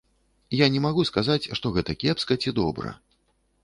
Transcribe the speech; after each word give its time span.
Я 0.61 0.69
не 0.75 0.79
магу 0.85 1.05
сказаць, 1.11 1.49
што 1.61 1.75
гэта 1.79 1.99
кепска 2.05 2.33
ці 2.43 2.59
добра. 2.63 3.01